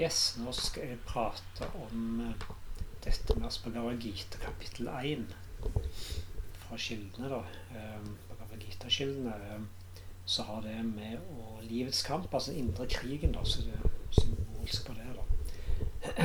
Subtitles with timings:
[0.00, 2.44] Yes, nå skal jeg prate om eh,
[3.04, 5.26] dette med Aspergaragita kapittel 1
[6.62, 7.28] fra kildene.
[7.28, 7.40] da.
[7.76, 13.34] Eh, Bhagavad Gita-kildene eh, så har det med å, livets kamp, altså den indre krigen,
[13.36, 15.10] da, så det er symbolsk på det.
[15.18, 15.26] da.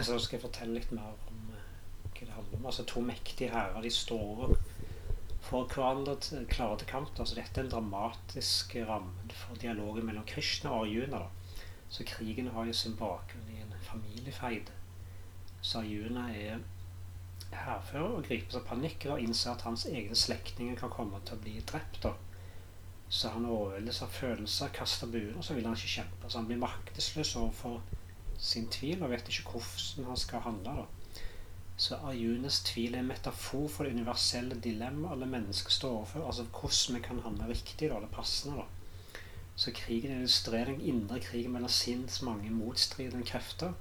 [0.08, 2.64] Så skal jeg fortelle litt mer om hva det handler om.
[2.70, 4.54] Altså To mektige hærer de står
[5.44, 6.16] for hverandre
[6.48, 7.12] klare til kamp.
[7.20, 11.26] altså Dette er en dramatisk ramme for dialogen mellom Krishna og Arjuna.
[11.26, 11.60] da.
[11.90, 13.49] Så krigen har jo sin bakgrunn
[13.92, 14.70] familiefeid.
[15.60, 16.60] Så Arjuna er
[17.52, 21.42] hærfører og gripes av panikk og innser at hans egne slektninger kan komme til å
[21.44, 22.06] bli drept.
[23.10, 26.28] Så han overveldes av følelser, kaster buen, og så vil han ikke kjempe.
[26.28, 27.80] Så han blir maktesløs overfor
[28.40, 30.82] sin tvil og vet ikke hvordan han skal handle.
[30.82, 31.26] da.
[31.80, 36.26] Så Arjunas tvil er en metafor for det universelle dilemmaet alle mennesker står overfor.
[36.26, 38.62] Altså hvordan vi kan handle riktig, da, det passende.
[38.62, 38.79] da.
[39.60, 43.74] Så krigen illustrerer den indre krigen mellom sinns mange motstridende krefter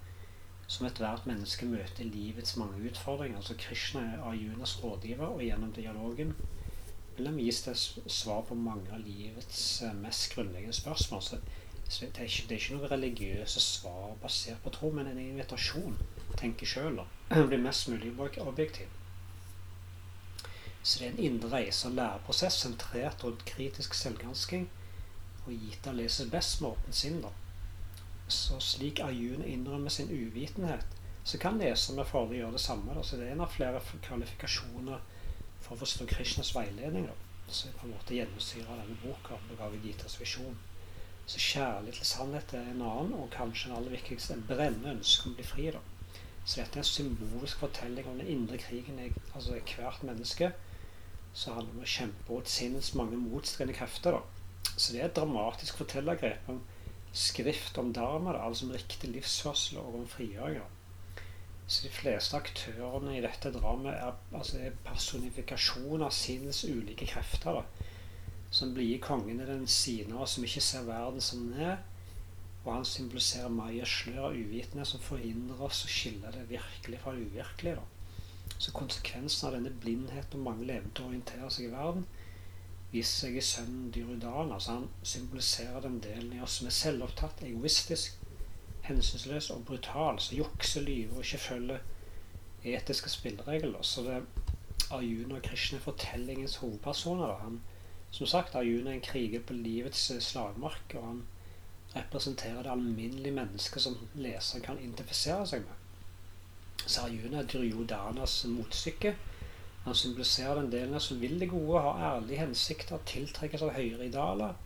[0.67, 3.37] som ethvert menneske møter livets mange utfordringer.
[3.39, 6.33] Altså Krishna er Arjunas rådgiver, og gjennom dialogen
[7.15, 11.21] vil han vise det svar på mange av livets eh, mest grunnleggende spørsmål.
[11.21, 11.39] Så
[11.89, 15.95] det er, ikke, det ikke noe religiøse svar basert på tro, men en invitasjon.
[16.37, 18.91] Tenke sjøl, og Bli mest mulig objektiv.
[20.83, 24.67] Så det er en indre reise og læreprosess sentrert rundt kritisk selvgransking
[25.49, 27.31] og Gita leser best måten sin, da.
[28.29, 30.85] Så slik Arjuna innrømmer sin uvitenhet,
[31.23, 32.93] så kan leseren med fordel gjøre det samme.
[32.93, 33.03] Da.
[33.03, 35.01] Så det er en av flere kvalifikasjoner
[35.61, 37.09] for å forstå Krishnas veiledning.
[37.09, 37.17] Da.
[37.49, 40.57] Så på en måte gjennomsyrer denne boka Bhagavad Gitas visjon.
[41.29, 45.27] Så kjærlighet til sannhet er en annen, og kanskje den aller viktigste, en brennende ønske
[45.27, 45.67] om å bli fri.
[45.75, 45.81] da.
[46.45, 50.51] Så dette er en symbolsk fortelling om den indre krigen i altså hvert menneske.
[51.33, 54.17] Så handler det om å kjempe mot sinnets mange motstridende krefter.
[54.17, 54.38] da.
[54.79, 56.61] Så det er et dramatisk fortellergrep om
[57.11, 60.61] skrift om dharma, altså om riktig livsførsel og om frigjøring.
[61.67, 67.59] Så de fleste aktørene i dette dramaet er, altså er personifikasjon av sinnets ulike krefter.
[67.59, 67.89] da,
[68.51, 71.77] Som blir kongen i den sine av som ikke ser verden som den er.
[72.63, 77.13] Og han symboliserer Mayas slør av uvitenhet som forhindrer oss å skille det virkelige fra
[77.13, 77.75] det uvirkelige.
[77.75, 78.55] da.
[78.57, 82.07] Så konsekvensen av denne blindheten og mange levende til å orientere seg i verden,
[82.91, 84.51] viser seg i sønnen Dyrudan.
[84.51, 88.19] Altså han symboliserer den delen i oss som er selvopptatt, egoistisk,
[88.87, 90.19] hensynsløs og brutal.
[90.19, 91.79] Som jukser, lyver og ikke følger
[92.63, 93.81] etiske spilleregler.
[93.81, 94.21] Så det
[94.91, 97.35] Arjuna og Krishna er fortellingens hovedpersoner.
[97.43, 97.61] Han,
[98.11, 100.95] som sagt, Arjuna er en kriger på livets eh, slagmark.
[100.95, 101.21] og han
[101.95, 106.83] representerer det alminnelige mennesket som leseren kan identifisere seg med.
[106.85, 109.15] Så Arjuna er Dyrudanas motstykke
[109.83, 114.57] han symboliserer den delen som vil det gode, har ærlige hensikter, tiltrekkes av høyere idealer,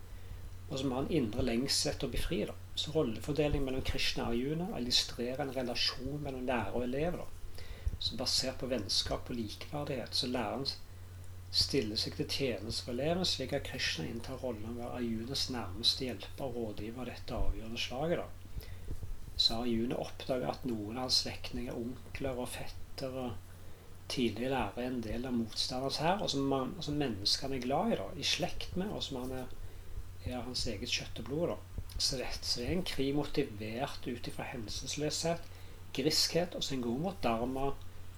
[0.68, 2.40] og som har en indre lengsel etter å bli fri.
[2.48, 2.56] Da.
[2.74, 7.60] Så rollefordeling mellom Krishna og Arjuna illustrerer en relasjon mellom lærer og elev, da,
[7.98, 10.18] som basert på vennskap og likeverdighet.
[10.18, 10.66] Så læreren
[11.54, 16.08] stiller seg til tjeneste for eleven, slik at Krishna inntar rollen å være Arjunas nærmeste
[16.08, 18.24] hjelper og rådgiver av dette avgjørende slaget.
[18.24, 18.64] da.
[19.36, 23.28] Så Arjuna oppdager at noen av hans slektninger, onkler og fettere
[24.08, 28.08] tidlig lære en del av motstanders her, og som, som menneskene er glad i, da,
[28.20, 29.54] i slekt med, og som han er,
[30.26, 31.54] er hans eget kjøtt og blod.
[31.54, 31.88] Da.
[31.96, 35.50] Så, det, så det er en krig motivert ut ifra hensynsløshet,
[35.96, 37.72] griskhet, og sin god mot Dharma.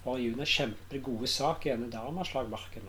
[0.07, 2.87] Og Arjuna kjemper gode sak i denne Dharma-slagmarken.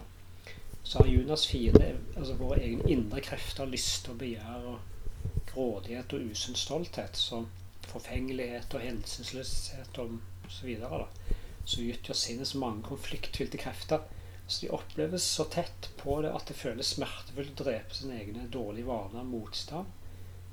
[0.86, 6.30] Så Arjunas fiende er altså våre egne indre krefter, lyst og begjær og grådighet og
[6.32, 7.18] usunn stolthet.
[7.18, 7.42] Så
[7.90, 11.02] forfengelighet og hensynsløshet og så videre.
[11.04, 11.37] da
[11.68, 14.04] så utgjør sinnets mange konfliktfylte krefter.
[14.48, 18.46] Så de oppleves så tett på det at det føles smertefullt å drepe sine egne
[18.52, 19.90] dårlige vaner, motstand,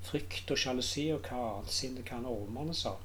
[0.02, 2.98] frykt og sjalusi og hva annet sinn det kan overmannes av.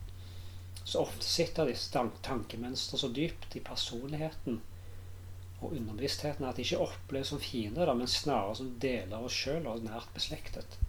[0.81, 1.93] Så ofte sitter disse
[2.25, 4.57] tankemønstre så dypt i personligheten
[5.59, 9.67] og underbevisstheten at de ikke oppleves som fiender, men snarere som deler av oss sjøl
[9.69, 10.79] og nært beslektet.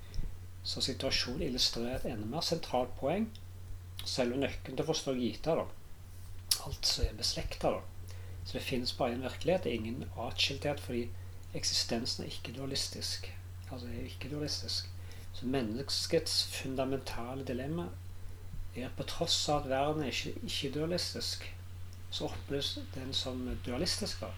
[0.65, 3.29] Så situasjonen illustrerer et enda mer sentralt poeng,
[4.09, 5.59] selve nøkkelen til å forstå Gita.
[5.59, 5.67] da
[6.67, 7.73] alt som er beslekta.
[8.45, 9.65] Så det finnes bare en virkelighet.
[9.65, 11.09] Det er ingen atskilthet fordi
[11.55, 13.31] eksistensen er ikke-dualistisk.
[13.71, 14.89] Altså er ikke-dualistisk.
[15.33, 17.89] Så menneskets fundamentale dilemma
[18.77, 21.47] er at på tross av at verden er ikke-dualistisk,
[22.11, 24.21] så oppleves den som dualistisk.
[24.21, 24.31] da.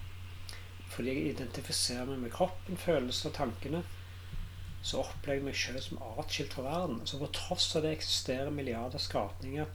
[0.93, 3.83] Fordi jeg identifiserer meg med kroppen, følelsene og tankene,
[4.83, 7.01] så opplever jeg meg selv som atskilt fra verden.
[7.07, 9.67] Så på tross av det eksisterer milliarder skapninger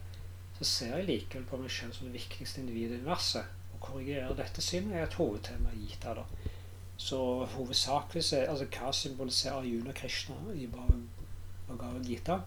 [0.57, 3.49] så ser jeg likevel på meg selv som det viktigste individet i universet.
[3.75, 6.15] Å korrigere dette synet er et hovedtema i Gita.
[6.17, 6.53] da.
[6.97, 7.19] Så
[7.53, 12.39] hovedsakelig så altså Hva symboliserer Arjuna Krishna i Bhagavad Gita?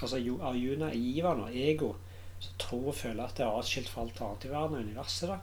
[0.00, 1.94] Altså Arjuna er giveren og ego.
[2.40, 5.28] som tror og føler at det er atskilt fra alt annet i verden og universet.
[5.28, 5.38] da.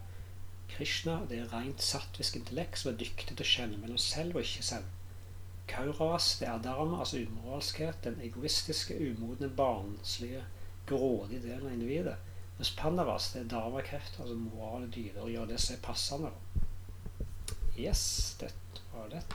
[0.69, 4.41] Krishna det er rent sattvisk intellekt som er dyktig til å kjenne mellom selv og
[4.47, 4.85] ikke selv.
[5.67, 10.43] Kauravas det er dharma, altså umoralskhet, den egoistiske, umodne, barnslige,
[10.89, 12.15] grådige delen av individet.
[12.57, 16.31] Mens Pandavas det er dharmakrefter, altså moral, dyder, og gjør det som er passende.
[17.75, 18.03] Yes,
[18.39, 19.25] dette var det.